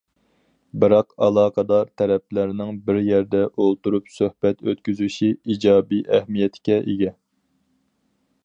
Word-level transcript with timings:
بىراق 0.83 1.11
ئالاقىدار 1.25 1.91
تەرەپلەرنىڭ 2.01 2.79
بىر 2.87 2.99
يەردە 3.09 3.43
ئۆلتۈرۈپ 3.65 4.09
سۆھبەت 4.17 4.65
ئۆتكۈزۈشى 4.71 5.33
ئىجابىي 5.37 6.05
ئەھمىيەتكە 6.17 6.83
ئىگە. 6.93 7.17